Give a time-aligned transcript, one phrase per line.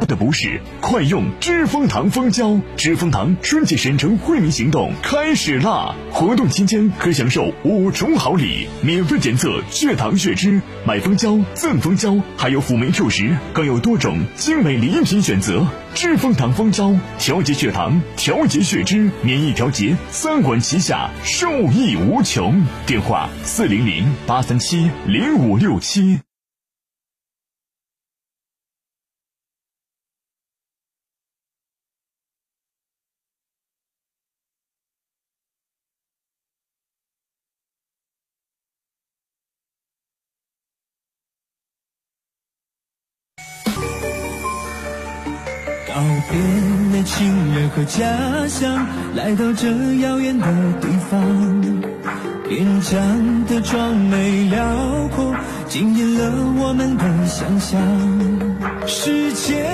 [0.00, 2.58] 不得不是，快用知蜂堂蜂胶。
[2.74, 5.94] 知蜂堂春季省城惠民行动开始啦！
[6.10, 15.66] 活动期间可享受五重好礼：免费检测血糖血脂，买蜂胶赠蜂胶，还有辅酶 Q 十，更有多种精美礼品选择。
[15.94, 22.64] 知蜂堂蜂胶，调节血糖，调节血脂，免疫调节，三管齐下，受益无穷。
[22.86, 26.20] 电话：四零零八三七零五六七。
[47.80, 49.66] 和家乡，来到这
[50.02, 50.46] 遥远的
[50.82, 51.18] 地方。
[52.46, 53.00] 边疆
[53.46, 54.62] 的壮美辽
[55.16, 55.34] 阔，
[55.66, 57.80] 惊艳了我们的想象。
[58.86, 59.64] 时间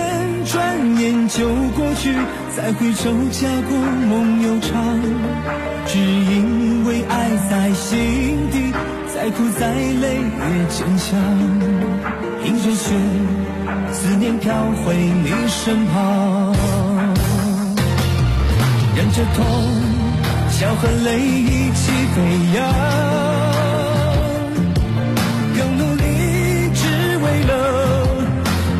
[0.45, 2.15] 转眼就过去，
[2.57, 4.71] 再回首家国梦悠长。
[5.89, 8.73] 只因为爱在心底，
[9.13, 11.19] 再苦再累也坚强。
[12.45, 12.95] 迎着雪。
[13.91, 14.53] 思念飘
[14.85, 16.55] 回你身旁，
[18.97, 19.45] 忍着痛，
[20.49, 22.17] 笑和泪一起飞
[22.55, 22.65] 扬，
[25.55, 26.03] 更努力
[26.73, 26.81] 只
[27.19, 27.53] 为了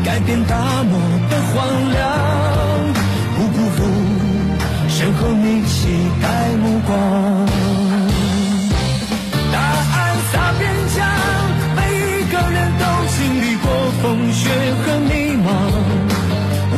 [0.03, 1.55] 改变大漠的荒
[1.91, 2.01] 凉，
[3.35, 3.77] 不辜负
[4.89, 5.77] 身后你期
[6.19, 6.25] 待
[6.63, 6.97] 目光。
[9.53, 9.55] 大
[9.93, 9.95] 爱
[10.31, 10.97] 洒边疆，
[11.75, 12.83] 每一个人都
[13.15, 13.69] 经历过
[14.01, 14.49] 风雪
[14.83, 15.13] 和泥，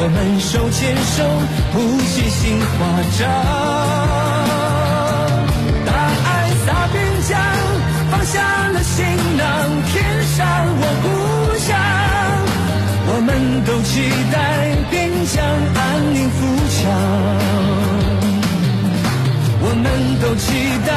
[0.01, 1.27] 我们手牵手，
[1.73, 2.79] 谱写新华
[3.19, 3.27] 章。
[5.85, 5.91] 大
[6.23, 6.27] 爱
[6.65, 7.35] 洒边疆，
[8.09, 8.39] 放下
[8.69, 8.95] 了行
[9.35, 9.43] 囊，
[9.91, 9.93] 填
[10.23, 10.39] 上
[10.79, 11.05] 我故
[11.59, 11.67] 乡。
[13.11, 13.27] 我们
[13.65, 13.91] 都期
[14.31, 14.37] 待
[14.89, 15.43] 边疆
[15.75, 15.77] 安
[16.13, 16.39] 宁富
[16.79, 16.79] 强。
[19.61, 19.85] 我们
[20.21, 20.47] 都期
[20.87, 20.89] 待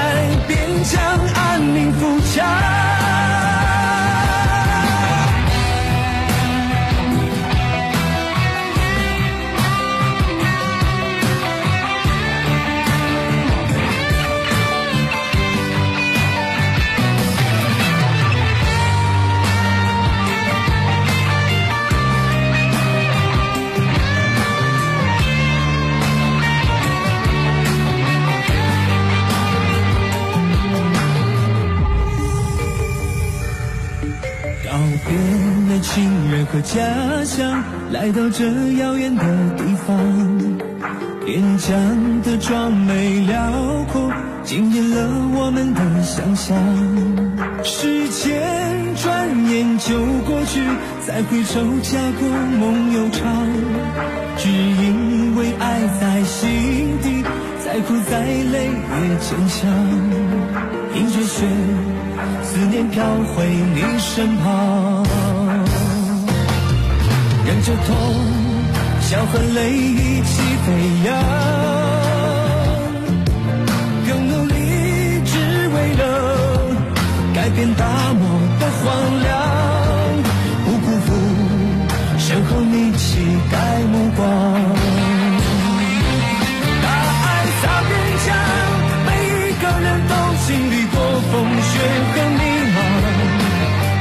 [0.47, 0.55] 边
[0.85, 0.95] 疆
[1.35, 2.01] 安宁富
[2.37, 2.92] 强。
[36.53, 38.45] 和家乡，来到这
[38.75, 39.25] 遥远的
[39.57, 39.97] 地方。
[41.25, 43.51] 边疆的壮美辽
[43.91, 44.13] 阔，
[44.45, 46.55] 惊艳了我们的想象。
[47.65, 48.39] 时间
[48.97, 49.97] 转眼就
[50.29, 50.61] 过去，
[51.07, 52.29] 再回首家国
[52.61, 53.49] 梦悠长。
[54.37, 57.25] 只因为爱在心底，
[57.65, 59.71] 再苦再累也坚强。
[60.97, 61.47] 迎着雪。
[62.43, 63.03] 思念飘
[63.35, 65.03] 回你身旁，
[67.53, 67.95] 忍着痛，
[69.03, 70.73] 笑和泪一起飞
[71.05, 71.13] 扬，
[74.09, 74.55] 更努力
[75.27, 75.37] 只
[75.69, 76.01] 为了
[77.35, 77.85] 改变大
[78.15, 78.25] 漠
[78.59, 78.89] 的荒
[79.21, 79.31] 凉，
[80.65, 81.13] 不辜负
[82.19, 83.21] 身后你期
[83.51, 84.25] 待目光。
[86.83, 87.29] 大爱
[87.61, 87.93] 洒边
[88.25, 88.33] 疆，
[89.05, 90.15] 每一个人都
[90.47, 90.97] 经历过
[91.31, 91.71] 风雪
[92.15, 92.41] 和迷
[92.73, 92.81] 茫，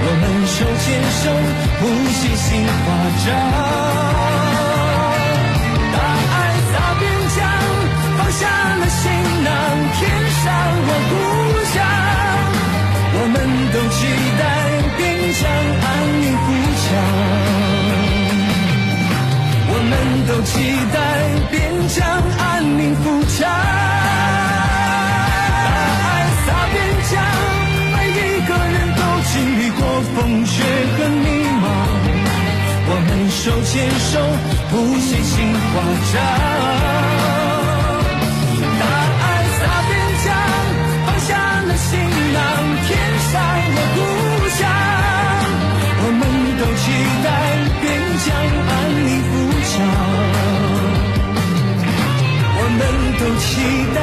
[0.03, 0.87] 我们手牵
[1.19, 1.23] 手
[1.81, 2.69] 谱写新华
[3.25, 3.27] 章。
[5.91, 5.97] 大
[6.31, 6.33] 爱
[6.69, 7.03] 洒边
[7.35, 7.39] 疆，
[8.17, 8.41] 放下
[8.77, 9.03] 了行
[9.43, 9.49] 囊，
[9.97, 9.99] 填
[10.43, 10.45] 上
[10.87, 11.13] 我故
[11.73, 11.75] 乡。
[13.13, 13.35] 我们
[13.73, 13.99] 都期
[14.39, 14.41] 待
[14.97, 14.99] 边
[15.33, 15.41] 疆
[15.81, 15.85] 安
[16.21, 16.47] 宁富
[16.81, 16.87] 强，
[19.73, 19.91] 我们
[20.27, 20.53] 都期
[20.93, 20.95] 待
[21.49, 21.53] 边
[21.87, 21.99] 疆
[33.43, 34.19] 手牵手
[34.69, 35.73] 谱写新华
[36.13, 36.15] 章。
[38.79, 39.23] 大爱
[39.57, 39.91] 洒边
[40.23, 40.27] 疆，
[41.07, 41.29] 放下
[41.61, 41.89] 了行
[42.33, 42.37] 囊，
[42.85, 42.89] 天
[43.31, 43.33] 上
[43.73, 43.97] 了故
[44.59, 44.59] 乡。
[46.03, 46.23] 我们
[46.59, 46.83] 都期
[47.23, 47.27] 待
[47.81, 47.83] 边
[48.21, 48.29] 疆
[48.69, 48.71] 安
[49.07, 49.33] 宁富
[49.71, 49.73] 强，
[52.57, 52.79] 我们
[53.17, 53.49] 都期
[53.95, 53.99] 待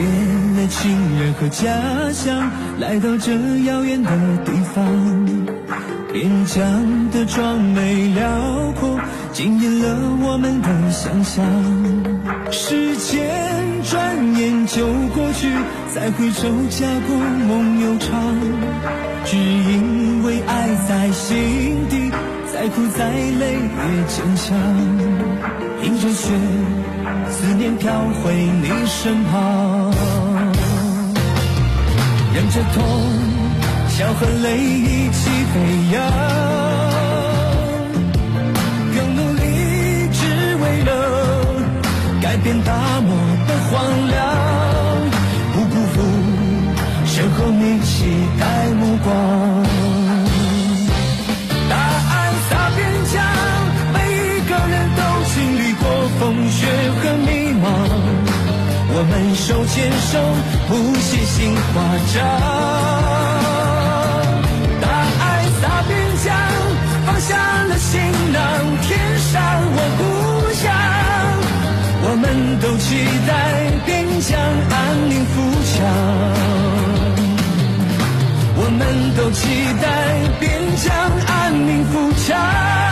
[0.00, 0.08] 别
[0.62, 1.68] 了亲人和家
[2.12, 3.32] 乡，来到这
[3.66, 4.10] 遥远的
[4.46, 4.82] 地方。
[6.10, 8.98] 边疆的壮美辽阔，
[9.32, 11.44] 惊艳了我们的想象。
[12.50, 13.28] 时间
[13.84, 15.52] 转眼就过去，
[15.94, 17.16] 再回首家国
[17.46, 18.08] 梦悠长。
[19.26, 22.10] 只因为爱在心底，
[22.50, 24.56] 再苦再累也坚强。
[25.84, 26.32] 迎着雪，
[27.40, 27.90] 思念飘
[28.22, 29.90] 回你身旁，
[32.34, 32.84] 忍着痛。
[33.88, 35.54] 笑和泪一起飞
[35.92, 35.96] 扬，
[38.94, 39.40] 更努力
[40.12, 40.20] 只
[40.56, 40.90] 为了
[42.20, 43.08] 改变大漠
[43.48, 43.70] 的荒
[44.08, 44.18] 凉，
[45.54, 45.96] 不辜负
[47.06, 48.04] 身后你期
[48.38, 49.10] 待目光。
[59.50, 60.16] 手牵手，
[60.68, 61.82] 谱写新华
[62.14, 62.22] 章。
[64.80, 64.86] 大
[65.18, 65.24] 爱
[65.60, 65.90] 洒边
[66.24, 66.32] 疆，
[67.04, 68.00] 放下了行
[68.32, 68.40] 囊，
[68.80, 68.88] 天
[69.18, 69.42] 上
[69.74, 70.00] 我故
[70.54, 70.62] 乡。
[72.02, 72.24] 我们
[72.60, 72.86] 都期
[73.26, 73.30] 待
[73.84, 74.38] 边疆
[74.70, 75.34] 安宁富
[75.66, 75.74] 强。
[78.54, 78.80] 我们
[79.16, 79.42] 都期
[79.82, 79.84] 待
[80.38, 80.86] 边疆
[81.26, 81.92] 安宁富
[82.22, 82.89] 强。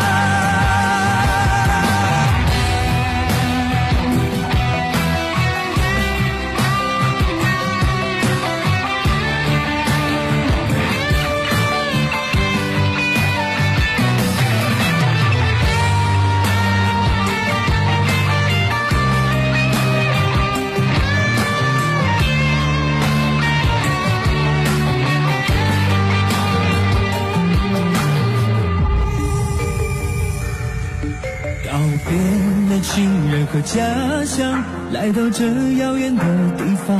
[33.50, 33.82] 和家
[34.26, 34.62] 乡，
[34.92, 35.44] 来到这
[35.78, 36.22] 遥远的
[36.58, 36.96] 地方，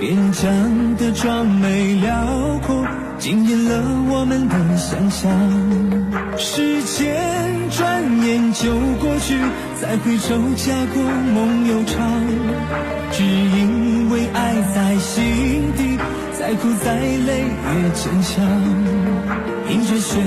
[0.00, 2.84] 边疆的壮美辽阔，
[3.18, 5.30] 惊艳了我们的想象。
[6.36, 7.14] 时间
[7.70, 9.38] 转眼就过去，
[9.80, 11.02] 再回首家国
[11.34, 12.02] 梦悠长。
[13.12, 15.98] 只因为爱在心底，
[16.36, 18.44] 再苦再累也坚强。
[19.70, 20.18] 迎着雪，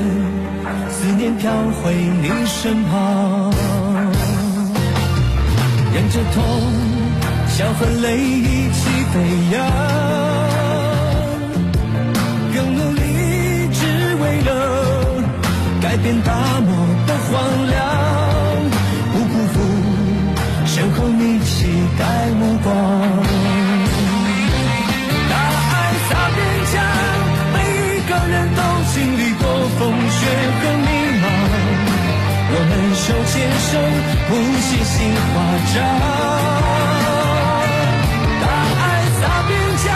[0.89, 1.51] 思念飘
[1.83, 3.84] 回你身旁。
[5.95, 6.43] 忍着痛，
[7.47, 8.81] 笑和泪一起
[9.13, 9.15] 飞
[9.53, 9.65] 扬，
[12.53, 12.99] 更努力
[13.71, 13.79] 只
[14.15, 14.49] 为了
[15.81, 16.69] 改变大漠
[17.07, 17.31] 的荒
[17.67, 17.84] 凉，
[33.05, 33.33] 手牵
[33.69, 33.77] 手，
[34.27, 35.33] 谱写新华
[35.75, 35.77] 章。
[38.41, 38.43] 大
[38.81, 38.83] 爱
[39.19, 39.51] 洒边
[39.85, 39.87] 疆，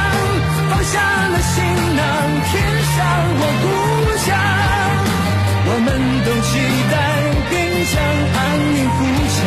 [0.70, 0.94] 放下
[1.30, 1.56] 了行
[1.96, 2.02] 囊，
[2.46, 2.54] 天
[2.94, 2.96] 上
[3.40, 3.66] 我故
[4.20, 4.28] 乡。
[5.66, 5.88] 我们
[6.24, 6.50] 都期
[6.92, 6.94] 待
[7.50, 7.52] 边
[7.90, 7.98] 疆
[8.38, 8.38] 安
[8.76, 8.98] 宁富
[9.34, 9.38] 强。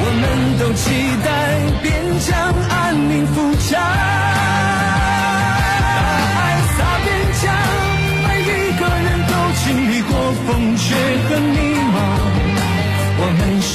[0.00, 0.24] 我们
[0.58, 0.82] 都期
[1.22, 1.28] 待
[1.82, 1.86] 边
[2.20, 2.28] 疆
[2.70, 2.72] 安
[3.10, 3.36] 宁富
[3.68, 4.17] 强。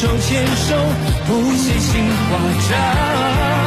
[0.04, 0.76] 手牵手
[1.26, 2.38] 谱写新华
[2.70, 3.63] 章。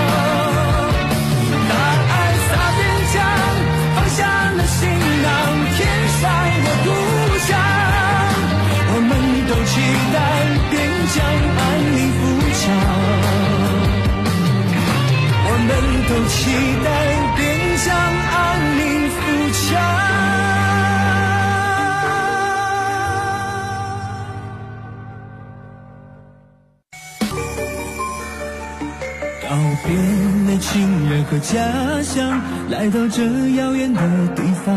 [32.68, 33.22] 来到这
[33.56, 34.00] 遥远的
[34.34, 34.74] 地方，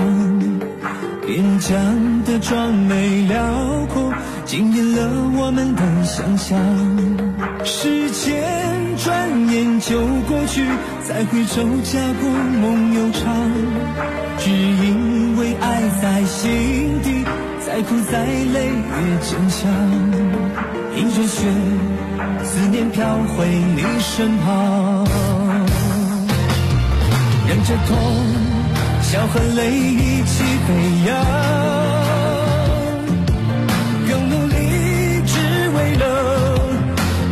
[1.26, 3.42] 边疆的壮美辽
[3.92, 4.14] 阔，
[4.46, 6.60] 惊艳了我们的想象。
[7.66, 8.44] 时间
[8.98, 10.64] 转眼就过去，
[11.04, 12.30] 再回首家国
[12.62, 13.26] 梦悠长。
[14.38, 17.26] 只因为爱在心底，
[17.66, 19.68] 再苦再累也坚强。
[20.96, 21.48] 迎着雪，
[22.44, 25.39] 思念飘回你身旁。
[27.50, 27.98] 忍着痛，
[29.02, 30.70] 笑和泪一起飞
[31.08, 31.18] 扬，
[34.08, 34.54] 更努力
[35.26, 35.34] 只
[35.76, 36.06] 为了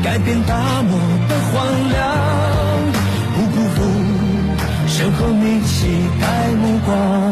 [0.04, 2.02] 改变大漠的荒凉，
[3.36, 3.78] 不辜负
[4.88, 5.86] 身后你期
[6.20, 6.26] 待
[6.64, 7.27] 目光。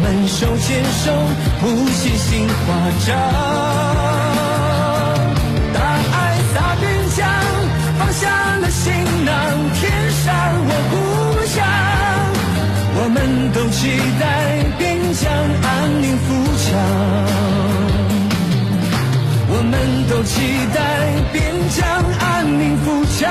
[0.00, 1.12] 们手牵手，
[1.60, 2.56] 谱写新华
[3.06, 3.08] 章。
[5.74, 5.76] 大
[6.12, 6.16] 爱
[6.54, 6.84] 洒边
[7.16, 7.26] 疆，
[7.98, 8.22] 放下
[8.58, 8.84] 了行
[9.24, 9.34] 囊，
[9.74, 9.82] 天
[10.24, 10.26] 上
[10.68, 10.94] 我故
[11.46, 11.56] 乡。
[13.00, 13.16] 我们
[13.52, 13.80] 都期
[14.20, 14.22] 待
[14.78, 15.24] 边疆
[15.62, 15.66] 安
[16.02, 16.26] 宁富
[16.58, 16.66] 强。
[19.50, 19.74] 我们
[20.08, 20.34] 都期
[20.74, 20.76] 待
[21.32, 21.36] 边
[21.70, 21.78] 疆
[22.20, 22.84] 安宁富
[23.18, 23.28] 强。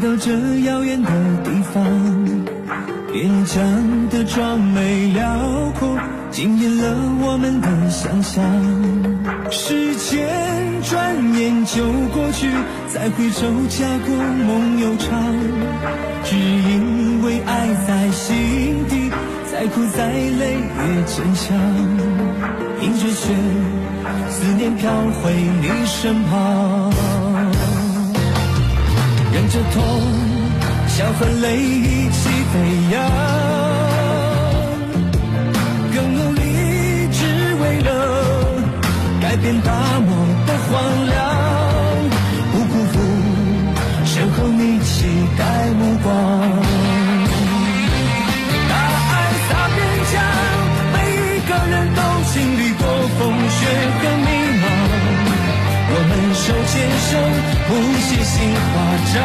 [0.00, 1.10] 到这遥远的
[1.44, 1.84] 地方，
[3.12, 5.98] 边疆的壮美辽阔，
[6.30, 8.42] 惊艳了我们的想象。
[9.50, 10.26] 时间
[10.82, 12.48] 转眼就过去，
[12.88, 15.22] 再回首家国梦悠长，
[16.24, 19.10] 只因为爱在心底，
[19.52, 21.58] 再苦再累也坚强。
[22.80, 23.34] 迎着雪，
[24.30, 24.90] 思念飘
[25.20, 25.30] 回
[25.60, 26.90] 你身旁。
[29.72, 29.82] 痛，
[30.88, 32.54] 笑和泪一起飞
[32.92, 32.96] 扬，
[35.94, 36.40] 更努力，
[37.12, 37.18] 只
[37.60, 37.88] 为了
[39.20, 40.08] 改变大漠
[40.46, 40.70] 的荒
[41.06, 41.18] 凉，
[42.52, 42.94] 不辜负
[44.04, 45.06] 身后你期
[45.38, 45.42] 待
[45.78, 46.08] 目光。
[48.68, 48.74] 大
[49.10, 49.12] 爱
[49.48, 49.78] 洒边
[50.12, 50.14] 疆，
[50.92, 51.98] 每一个人都
[52.32, 52.82] 经历过
[53.18, 53.58] 风雪
[54.00, 54.28] 和迷
[54.60, 54.64] 茫。
[55.92, 56.72] 我们手牵
[57.10, 57.59] 手。
[57.70, 58.58] 谱写新华
[59.14, 59.22] 章，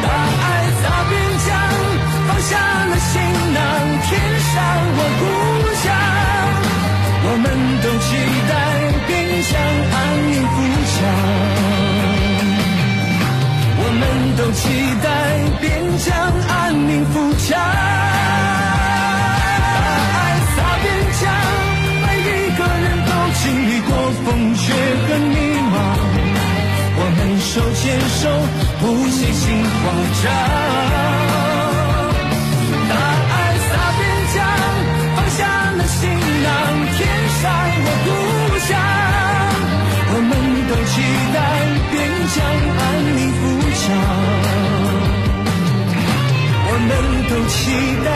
[0.00, 0.44] 大爱
[0.80, 1.12] 洒边
[1.44, 1.52] 疆，
[2.26, 2.50] 放下
[2.86, 3.12] 了行
[3.52, 3.60] 囊，
[4.00, 4.08] 填
[4.40, 4.54] 上
[4.96, 5.22] 我故
[5.82, 5.84] 乡。
[7.24, 7.44] 我们
[7.82, 8.08] 都期
[8.48, 8.52] 待
[9.06, 9.12] 边
[9.50, 9.52] 疆
[9.92, 9.94] 安
[10.32, 10.56] 宁富
[10.88, 10.96] 强，
[13.76, 14.02] 我们
[14.38, 14.60] 都期
[15.04, 15.06] 待
[15.60, 15.62] 边
[15.98, 16.08] 疆
[16.48, 16.50] 安
[16.88, 17.52] 宁富强。
[27.82, 28.30] 牵手，
[28.78, 29.82] 谱写新华
[30.22, 30.24] 章。
[32.88, 34.00] 大爱洒边
[34.32, 34.38] 疆，
[35.16, 35.38] 放下
[35.72, 35.98] 了行
[36.44, 36.48] 囊，
[36.96, 36.98] 填
[37.40, 37.42] 上
[37.82, 38.08] 我故
[38.68, 38.70] 乡。
[40.14, 40.30] 我们
[40.68, 40.94] 都期
[41.34, 41.36] 待
[41.90, 41.92] 边
[42.30, 42.38] 疆
[42.78, 42.80] 安
[43.16, 43.42] 宁富
[43.80, 43.84] 强。
[46.68, 46.90] 我们
[47.28, 47.58] 都期
[48.04, 48.08] 待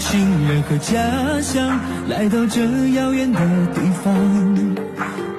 [0.00, 0.98] 亲人和家
[1.42, 1.78] 乡，
[2.08, 2.62] 来到这
[2.94, 3.38] 遥远的
[3.74, 4.12] 地方，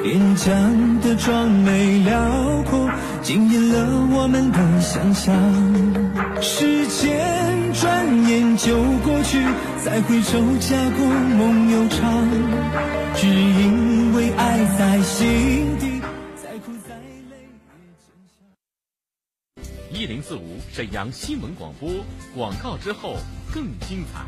[0.02, 2.88] 边疆的壮美辽阔，
[3.24, 5.36] 惊艳了我们的想象。
[6.40, 7.20] 时间
[7.74, 9.44] 转眼就过去，
[9.84, 12.00] 再回首家国梦悠长，
[13.16, 15.61] 只因为爱在心
[20.02, 21.88] 一零四五沈阳新闻广播
[22.36, 23.18] 广告之后。
[23.54, 24.22] 更精彩。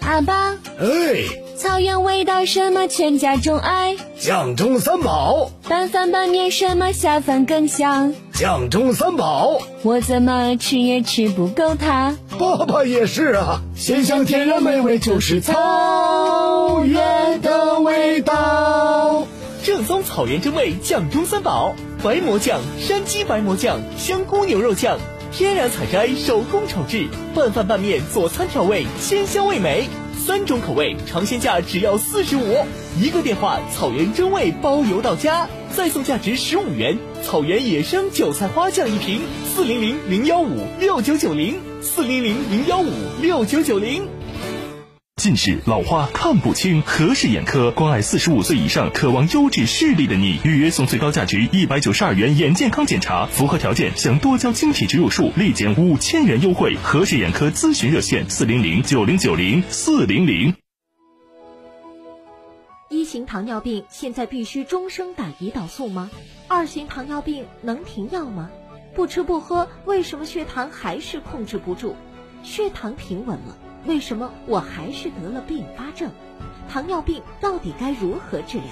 [0.00, 1.24] 阿爸，哎，
[1.58, 3.94] 草原味道什么全家钟爱？
[4.18, 5.50] 酱中三宝。
[5.68, 8.14] 拌饭拌面什么下饭更香？
[8.32, 9.60] 酱中三宝。
[9.82, 12.16] 我怎么吃也吃不够它。
[12.38, 19.26] 爸爸也是啊，鲜香天然美味就是草原的味道。
[19.64, 24.98] 正宗草原真味酱中三宝：白馍酱、山鸡白馍酱、香菇牛肉酱。
[25.30, 29.86] 天然采摘，手工炒制，拌饭拌面、佐餐调味，鲜香味美。
[30.26, 32.66] 三种口味，尝鲜价只要四十五。
[33.00, 39.20] 一个电话，草原真味包邮到家，再送价值十五元草原野生韭菜花酱一瓶。
[39.54, 42.90] 四零零零幺五六九九零，四零零零幺五
[43.20, 44.08] 六九九零。
[45.22, 56.76] 近视、老花、看不清，何氏眼科关爱四十五岁以上渴望优质视力的你，预约送最高价值一百九十二元眼健康检查，符合条件享多焦晶体植入术立减五千元优惠。
[56.82, 60.52] 何氏眼科咨询热线：四零零九零九零四零零。
[62.90, 66.10] 一型糖尿病现在必须终生打胰岛素吗？
[66.48, 68.50] 二型糖尿病能停药吗？
[68.92, 71.94] 不吃不喝，为什么血糖还是控制不住？
[72.42, 73.56] 血糖平稳了。
[73.84, 76.10] 为什么我还是得了并发症？
[76.68, 78.66] 糖尿病到底该如何治疗？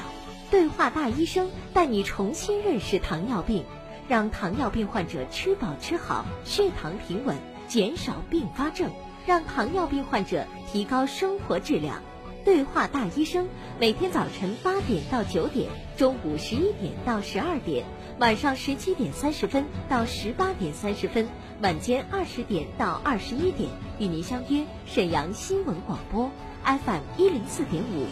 [0.51, 3.65] 对话大医生带你重新认识糖尿病，
[4.09, 7.37] 让糖尿病患者吃饱吃好，血糖平稳，
[7.69, 8.91] 减少并发症，
[9.27, 12.03] 让糖尿病患者提高生活质量。
[12.45, 13.49] 对话大医生
[13.79, 17.85] 每天早晨八点到九点，中午十一点到十二点。
[18.21, 21.27] 晚上十七点三十分到十八点三十分，
[21.63, 26.31] 晚间二十点到二十一点，与您相约沈阳新闻广播
[26.63, 28.05] FM 一零四点五。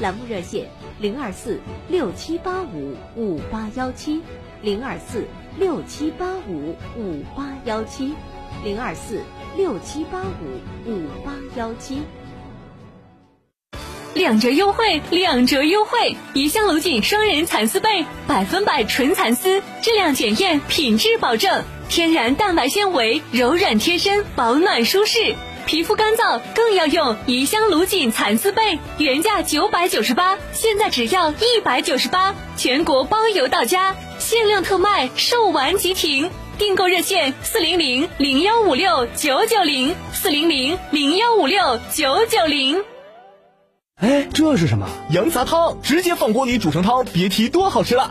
[0.00, 4.20] 栏目热线零二四六七八五五八幺七
[4.62, 8.14] 零二四六七八五五八幺七
[8.64, 9.20] 零二四
[9.56, 12.02] 六七八五五八幺七。
[14.14, 16.16] 两折优惠，两折优惠！
[16.34, 25.34] 怡香龙井双人蚕丝被，百分百纯蚕丝，质量检验，品质保证，天然蛋白纤维，柔软贴身，保暖舒适。
[25.64, 36.30] 皮肤干燥更要用怡香龙井蚕丝被，原价九百九十八，现在只要一百九十八，全国包邮到家，限量特卖，售完即停。
[36.58, 42.91] 订购热线：四零零零幺五六九九零，四零零零幺五六九九零。
[44.02, 44.84] 哎，这是什么？
[45.10, 48.10] 羊杂汤，直接放锅里煮成汤，别提多好吃了。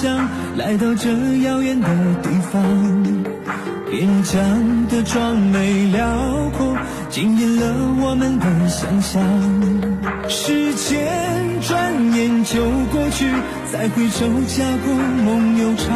[0.00, 1.10] 家乡，来到这
[1.42, 1.88] 遥远的
[2.22, 2.62] 地方。
[3.90, 6.06] 边疆的壮美辽
[6.56, 6.74] 阔，
[7.10, 7.66] 惊艳了
[8.00, 9.22] 我们的想象。
[10.28, 11.06] 时间
[11.60, 13.26] 转眼就过去，
[13.70, 15.86] 再回首家国梦悠长。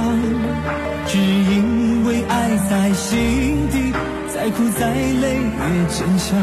[1.06, 3.92] 只因为爱在心底，
[4.34, 6.36] 再苦再累也坚强。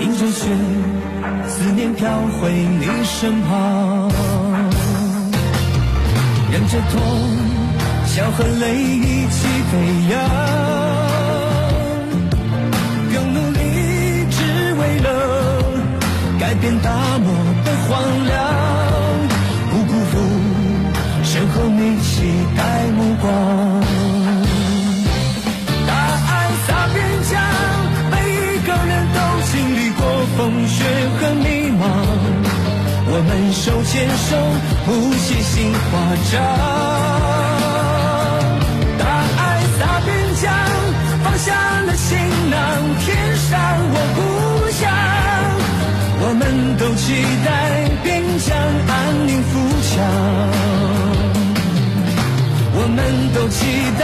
[0.00, 0.48] 迎着雪。
[1.48, 2.08] 思念飘
[2.40, 4.10] 回你身旁，
[6.52, 7.00] 忍着痛，
[8.06, 9.72] 笑和泪一起飞
[10.10, 10.18] 扬，
[13.12, 13.58] 更努力
[14.30, 14.38] 只
[14.74, 15.08] 为了
[16.40, 17.32] 改变大漠
[17.64, 17.88] 的荒
[18.26, 18.34] 凉，
[33.62, 34.36] 手牵手
[34.86, 35.76] 谱写新华
[36.32, 36.40] 章。
[38.98, 39.04] 大
[39.36, 39.40] 爱
[39.78, 40.08] 洒边
[40.40, 40.50] 疆，
[41.22, 42.08] 放下了行
[42.48, 42.56] 囊，
[43.00, 43.52] 填上
[43.92, 44.18] 我故
[44.70, 44.80] 乡。
[46.22, 46.42] 我们
[46.78, 47.04] 都期
[47.44, 47.48] 待
[48.02, 48.48] 边疆
[48.88, 48.90] 安
[49.26, 49.52] 宁富
[49.90, 49.92] 强。
[52.72, 52.98] 我们
[53.34, 53.58] 都期
[53.98, 54.02] 待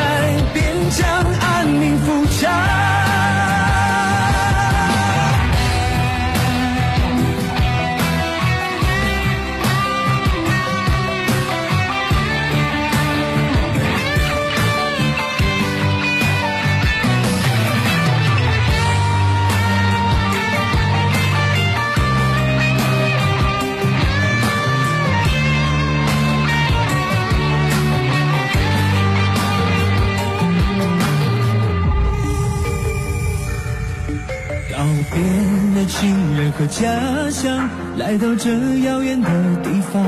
[38.17, 38.49] 来到这
[38.79, 39.29] 遥远的
[39.63, 40.03] 地方。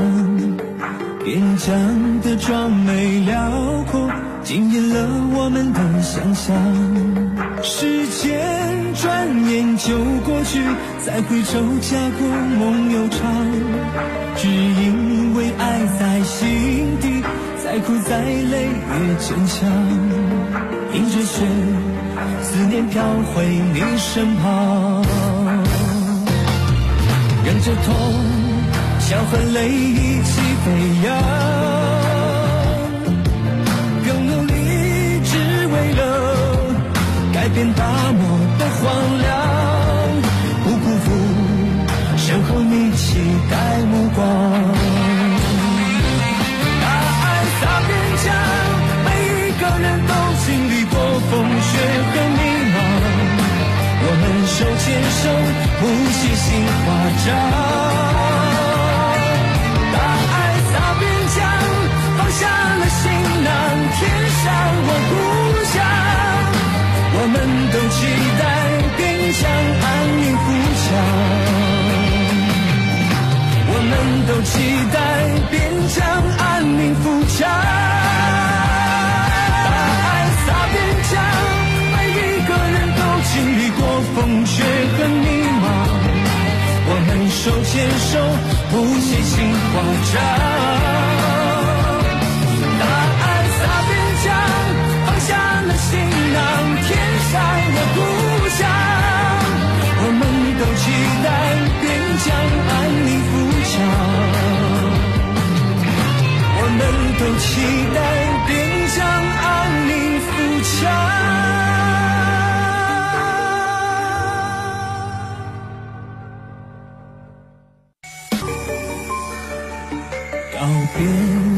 [1.23, 3.51] 边疆的壮美辽
[3.91, 4.09] 阔，
[4.43, 6.55] 惊艳了我们的想象。
[7.61, 8.41] 时间
[8.95, 9.95] 转眼就
[10.25, 10.59] 过去，
[11.05, 13.31] 再回首家国梦悠长。
[14.37, 17.21] 只因为爱在心底，
[17.63, 19.69] 再苦再累也坚强。
[20.95, 21.45] 迎着雪。
[22.41, 25.03] 思念飘回你身旁，
[27.49, 27.95] 忍着痛，
[28.99, 30.69] 笑和泪一起飞
[31.03, 31.17] 扬，
[34.05, 34.53] 更努力
[35.23, 35.33] 只
[35.65, 35.99] 为了
[37.33, 38.21] 改变大漠
[38.59, 38.85] 的荒
[39.17, 39.27] 凉，
[40.63, 41.09] 不辜负
[42.17, 43.17] 身后你期
[43.49, 44.21] 待目光。
[46.81, 46.85] 大
[47.23, 47.25] 爱
[47.59, 47.91] 洒边
[48.25, 48.27] 疆，
[49.05, 50.13] 每一个人都
[50.45, 50.93] 经历过
[51.31, 51.33] 风
[51.65, 51.71] 雪
[52.11, 52.39] 和迷
[52.75, 52.77] 茫，
[54.05, 54.85] 我们手牵
[55.17, 55.23] 手
[55.79, 55.81] 谱
[56.13, 56.47] 写新
[57.27, 57.88] 华
[87.71, 88.17] 牵手，
[88.71, 89.73] 谱写新华
[90.11, 90.13] 章。
[92.79, 92.83] 答
[93.21, 93.23] 案
[93.57, 93.91] 洒边
[94.23, 94.27] 疆，
[95.05, 95.29] 放下
[95.61, 95.87] 了行
[96.33, 96.37] 囊，
[96.81, 96.87] 天
[97.29, 97.33] 上
[97.75, 97.97] 我故
[98.57, 98.59] 乡。
[100.01, 100.21] 我们
[100.57, 100.83] 都期
[101.23, 101.27] 待
[101.79, 101.85] 边
[102.25, 102.27] 疆
[102.69, 102.71] 安
[103.05, 103.31] 宁富
[103.69, 103.71] 强。
[106.57, 106.81] 我们
[107.19, 107.45] 都期
[107.93, 107.97] 待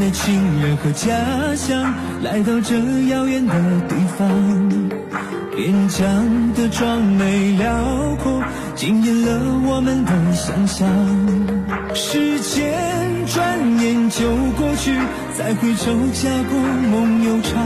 [0.02, 1.14] 了亲人和家
[1.56, 2.76] 乡，来到这
[3.10, 3.54] 遥远的
[3.88, 4.28] 地方。
[5.56, 7.72] 边疆的壮美辽
[8.24, 8.42] 阔，
[8.76, 10.88] 惊艳了我们的想象。
[11.94, 12.74] 时间
[13.28, 14.26] 转眼就
[14.58, 14.98] 过去，
[15.38, 16.60] 再回首家国
[16.90, 17.62] 梦悠长。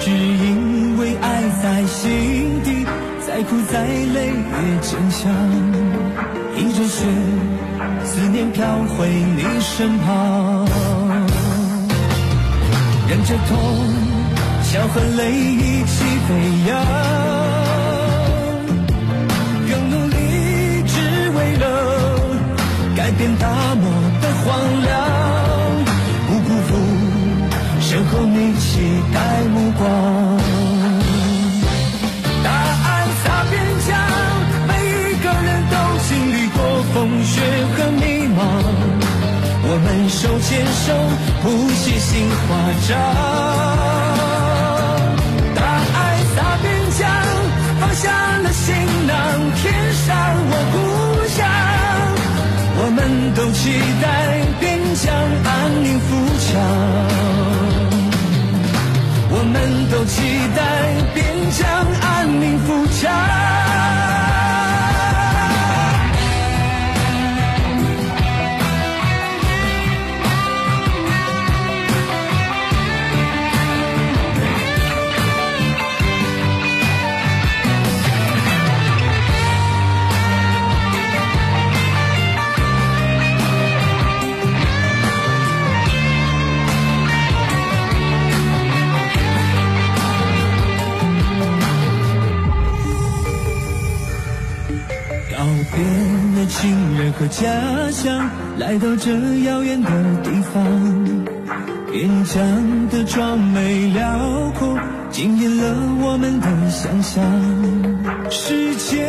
[0.00, 2.84] 只因为爱在心底，
[3.26, 5.32] 再苦再累也坚强。
[6.58, 7.06] 迎着雪，
[8.04, 10.66] 思念飘回你身旁，
[13.12, 13.58] 忍着痛，
[14.62, 16.34] 笑和泪一起飞
[16.66, 16.82] 扬，
[19.68, 21.62] 更努力只为了
[22.96, 23.84] 改变大漠
[24.22, 24.90] 的荒凉，
[26.26, 26.70] 不辜负
[27.82, 28.80] 身后你期
[29.12, 30.41] 待目光。
[40.08, 40.92] 手牵手
[41.42, 42.38] 谱写新华
[42.88, 42.90] 章。
[45.54, 45.60] 大
[45.94, 45.96] 爱
[46.34, 46.66] 洒边
[46.98, 47.00] 疆，
[47.80, 48.74] 放下了行
[49.06, 49.14] 囊，
[49.56, 49.62] 天
[49.92, 50.08] 上
[50.50, 50.76] 我故
[51.28, 51.38] 乡。
[52.84, 53.00] 我们
[53.34, 53.60] 都期
[54.02, 54.04] 待
[54.58, 55.50] 边疆安
[55.84, 56.08] 宁富
[56.40, 56.50] 强，
[59.30, 59.54] 我们
[59.90, 60.16] 都期
[60.56, 60.60] 待
[61.14, 61.20] 边
[61.52, 61.62] 疆
[62.00, 63.61] 安宁富强。
[95.30, 95.38] 告
[95.74, 95.82] 别
[96.40, 99.10] 了亲人和家乡，来到这
[99.44, 99.90] 遥远的
[100.22, 100.62] 地方，
[101.90, 104.78] 边疆的壮美辽阔，
[105.10, 107.24] 惊艳了我们的想象。
[108.30, 109.08] 时间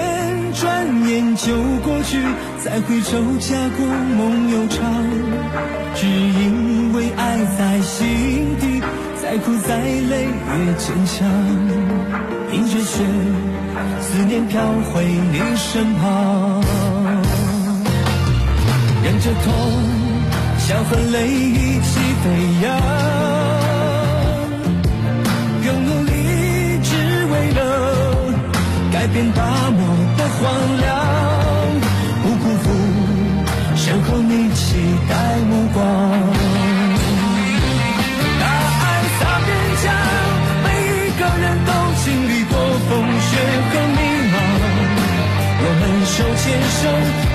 [0.54, 2.22] 转眼就过去，
[2.64, 4.82] 再回首家国梦悠长。
[5.96, 8.82] 只因为爱在心底，
[9.22, 11.28] 再苦再累也坚强。
[12.52, 13.04] 迎着雪，
[14.02, 16.64] 思念飘回你身旁。
[19.04, 19.54] 忍着痛，
[20.60, 22.26] 笑和泪一起飞
[22.62, 22.66] 扬，
[25.66, 26.12] 用努力
[26.84, 27.60] 只为了
[28.92, 29.80] 改变大漠
[30.18, 30.42] 的荒
[30.78, 30.90] 凉，
[32.24, 32.66] 不辜负
[33.76, 34.78] 身后你期
[35.10, 35.12] 待
[35.50, 36.33] 目光。
[46.16, 46.82] 手牵手。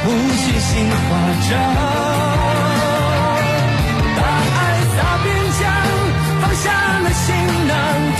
[0.02, 0.06] 谱
[0.38, 1.10] 写新华
[1.50, 1.50] 章，
[4.16, 4.20] 大
[4.54, 4.60] 爱
[4.94, 5.26] 洒边
[5.58, 5.62] 疆，
[6.40, 6.64] 放下
[7.02, 7.26] 了行
[7.66, 7.70] 囊，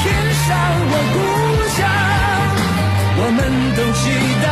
[0.00, 0.46] 天上
[0.90, 1.16] 我故
[1.76, 1.78] 乡。
[3.20, 3.40] 我们
[3.76, 4.00] 都期
[4.42, 4.46] 待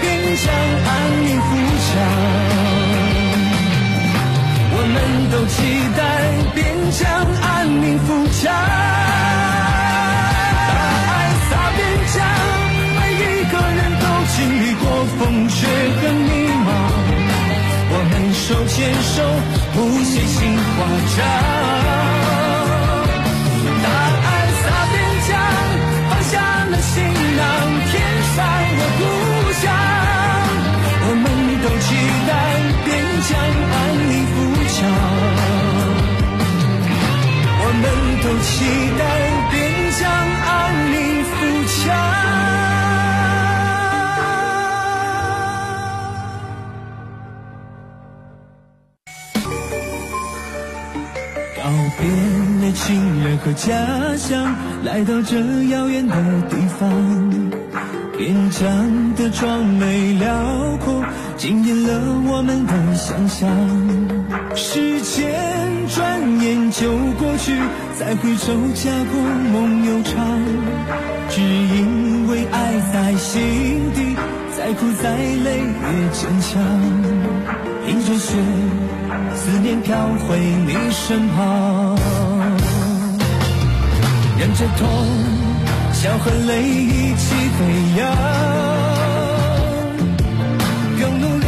[0.00, 0.06] 边
[0.44, 0.46] 疆
[0.86, 0.90] 安
[1.26, 1.50] 宁富
[1.86, 1.90] 强，
[4.74, 4.96] 我们
[5.32, 5.56] 都期
[5.96, 6.00] 待
[6.54, 6.56] 边
[6.92, 7.00] 疆
[7.42, 7.46] 安
[7.82, 8.06] 宁富
[8.40, 9.07] 强。
[18.78, 19.26] 牵手，
[19.74, 20.86] 谱写新华
[21.16, 21.18] 章。
[23.82, 24.26] 大爱
[24.62, 25.30] 洒边疆，
[26.08, 26.30] 放下
[26.70, 26.94] 了行
[27.36, 27.42] 囊，
[27.90, 27.92] 天
[28.36, 28.38] 上
[28.78, 29.02] 的故
[29.58, 29.62] 乡。
[31.02, 31.26] 我们
[31.60, 31.86] 都期
[32.28, 32.30] 待
[32.84, 32.86] 边
[33.26, 33.30] 疆
[33.74, 34.38] 安宁富
[34.76, 34.78] 强，
[37.58, 37.84] 我们
[38.22, 38.48] 都期
[38.96, 39.02] 待
[52.88, 56.16] 亲人和家乡，来到这遥远的
[56.48, 56.90] 地方，
[58.16, 60.32] 边疆的壮美辽
[60.82, 61.04] 阔，
[61.36, 63.46] 惊艳了我们的想象。
[64.54, 65.30] 时间
[65.94, 67.58] 转眼就过去，
[67.98, 69.20] 再回首家国
[69.52, 70.24] 梦悠长。
[71.28, 74.16] 只因为爱在心底，
[74.56, 76.58] 再苦再累也坚强。
[77.86, 78.34] 迎着雪，
[79.34, 79.94] 思念飘
[80.26, 81.98] 回你身旁，
[84.38, 84.86] 忍着痛，
[85.92, 87.58] 笑和泪一起飞
[87.98, 88.06] 扬，
[91.00, 91.46] 更努力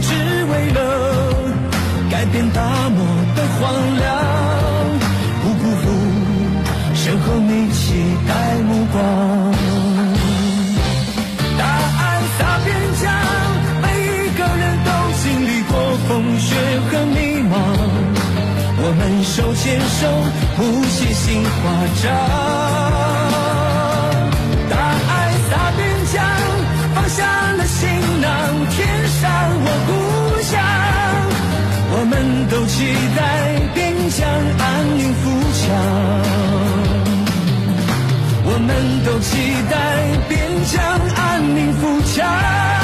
[0.00, 0.78] 只为了
[2.08, 3.04] 改变大漠
[3.34, 3.60] 的荒
[3.96, 4.06] 凉，
[5.42, 5.84] 不辜负
[6.94, 7.92] 身后你期
[8.28, 8.30] 待
[8.68, 9.41] 目光。
[19.34, 20.06] 手牵手，
[20.56, 21.50] 谱写新华
[22.02, 22.04] 章。
[24.68, 24.76] 大
[25.08, 25.10] 爱
[25.48, 25.80] 洒边
[26.12, 26.22] 疆，
[26.94, 27.80] 放下了行
[28.20, 28.28] 囊，
[28.68, 29.22] 填上
[29.64, 29.90] 我故
[30.42, 30.52] 乡。
[31.94, 32.12] 我们
[32.50, 32.76] 都期
[33.16, 33.20] 待
[33.72, 34.20] 边疆
[34.58, 35.64] 安宁富强。
[38.44, 38.70] 我们
[39.06, 39.30] 都期
[39.70, 39.74] 待
[40.28, 40.30] 边
[40.66, 40.76] 疆
[41.16, 41.80] 安宁富
[42.12, 42.81] 强。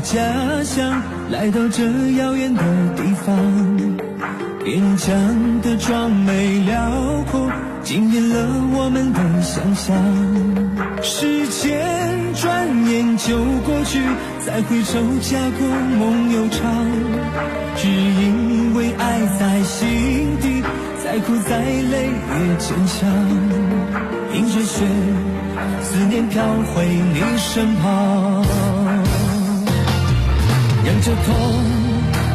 [0.00, 1.84] 家乡来到这
[2.16, 2.62] 遥远的
[2.96, 3.36] 地方，
[4.64, 6.90] 边疆的壮美辽
[7.30, 7.50] 阔
[7.82, 8.36] 惊艳了
[8.72, 9.94] 我们的想象。
[11.02, 11.78] 时间
[12.34, 14.00] 转眼就过去，
[14.44, 16.60] 再回首家国梦悠长。
[17.76, 20.62] 只因为爱在心底，
[21.04, 23.08] 再苦再累也坚强。
[24.34, 24.84] 迎着雪，
[25.82, 26.42] 思念飘
[26.74, 28.44] 回你身旁。
[30.82, 31.34] 忍着痛，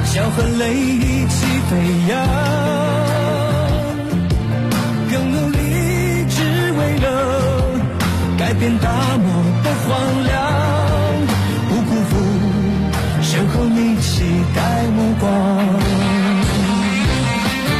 [0.05, 1.71] 笑和泪一起飞
[2.09, 2.13] 扬，
[5.11, 5.57] 更努力
[6.29, 6.35] 只
[6.73, 7.05] 为了
[8.37, 9.27] 改变大漠
[9.63, 9.89] 的荒
[10.25, 10.33] 凉，
[11.69, 12.11] 不辜负
[13.21, 14.23] 身后你期
[14.55, 14.59] 待
[14.95, 15.25] 目光。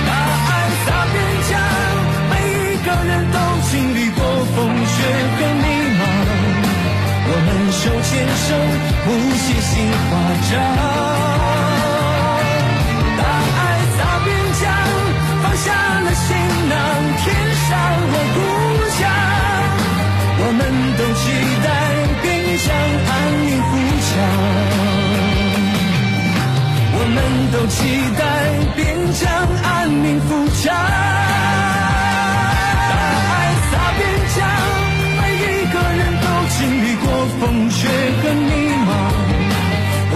[0.08, 0.12] 大
[0.47, 0.49] 爱
[0.86, 1.15] 洒边
[1.49, 1.54] 疆，
[2.32, 3.38] 每一个人都
[3.69, 4.19] 经历过
[4.56, 4.97] 风雪
[5.38, 5.63] 和迷
[5.99, 6.01] 茫，
[7.28, 8.12] 我们手牵
[8.47, 8.49] 手。
[9.05, 10.11] 谱写新华
[10.49, 10.51] 章，
[13.17, 13.61] 大爱
[13.95, 14.27] 洒边
[14.59, 14.63] 疆，
[15.43, 15.65] 放下
[16.01, 16.27] 了行
[16.69, 16.73] 囊，
[17.21, 17.23] 填
[17.67, 17.69] 上
[18.11, 18.37] 我故
[18.97, 18.99] 乡。
[20.37, 20.59] 我们
[20.97, 21.23] 都期
[21.63, 21.67] 待
[22.23, 22.25] 边
[22.57, 22.67] 疆
[23.07, 23.13] 安
[23.45, 23.71] 宁富
[24.07, 24.11] 强，
[26.97, 27.17] 我们
[27.51, 27.77] 都期
[28.17, 28.21] 待
[28.75, 28.81] 边
[29.13, 29.23] 疆
[29.63, 29.65] 安
[30.03, 30.29] 宁富
[30.63, 30.63] 强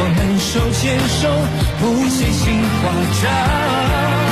[0.01, 1.27] 我们手牵手，
[1.79, 2.89] 不写新夸
[3.21, 4.28] 张。